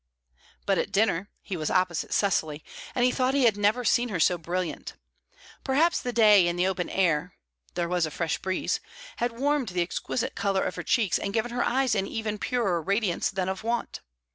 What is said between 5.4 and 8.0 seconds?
Perhaps the day in the open air there